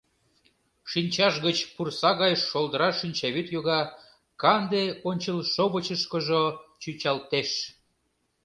[0.91, 3.81] Шинчаж гыч пурса гай шолдра шинчавӱд йога,
[4.41, 6.43] канде ончылшовычышкыжо
[6.81, 7.49] чӱчалтеш.